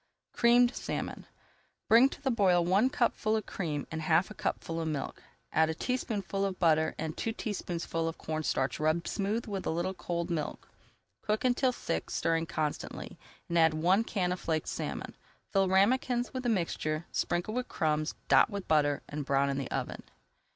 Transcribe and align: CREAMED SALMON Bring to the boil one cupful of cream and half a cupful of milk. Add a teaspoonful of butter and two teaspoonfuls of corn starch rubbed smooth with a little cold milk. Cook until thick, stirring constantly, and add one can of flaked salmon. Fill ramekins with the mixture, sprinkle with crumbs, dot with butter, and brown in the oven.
CREAMED 0.33 0.75
SALMON 0.75 1.27
Bring 1.87 2.09
to 2.09 2.19
the 2.19 2.31
boil 2.31 2.65
one 2.65 2.89
cupful 2.89 3.35
of 3.35 3.45
cream 3.45 3.85
and 3.91 4.01
half 4.01 4.31
a 4.31 4.33
cupful 4.33 4.81
of 4.81 4.87
milk. 4.87 5.21
Add 5.53 5.69
a 5.69 5.75
teaspoonful 5.75 6.43
of 6.43 6.57
butter 6.57 6.95
and 6.97 7.15
two 7.15 7.31
teaspoonfuls 7.31 8.07
of 8.09 8.17
corn 8.17 8.41
starch 8.41 8.79
rubbed 8.79 9.07
smooth 9.07 9.45
with 9.45 9.63
a 9.67 9.69
little 9.69 9.93
cold 9.93 10.31
milk. 10.31 10.67
Cook 11.21 11.45
until 11.45 11.71
thick, 11.71 12.09
stirring 12.09 12.47
constantly, 12.47 13.19
and 13.47 13.59
add 13.59 13.75
one 13.75 14.03
can 14.03 14.31
of 14.31 14.39
flaked 14.39 14.69
salmon. 14.69 15.13
Fill 15.51 15.69
ramekins 15.69 16.33
with 16.33 16.41
the 16.41 16.49
mixture, 16.49 17.05
sprinkle 17.11 17.53
with 17.53 17.67
crumbs, 17.67 18.15
dot 18.27 18.49
with 18.49 18.67
butter, 18.67 19.03
and 19.07 19.23
brown 19.23 19.51
in 19.51 19.59
the 19.59 19.69
oven. 19.69 20.01